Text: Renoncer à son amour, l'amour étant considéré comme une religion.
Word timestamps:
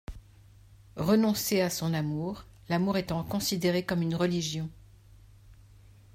Renoncer 0.95 1.61
à 1.61 1.69
son 1.69 1.93
amour, 1.93 2.45
l'amour 2.69 2.97
étant 2.97 3.23
considéré 3.23 3.85
comme 3.85 4.01
une 4.01 4.15
religion. 4.15 4.67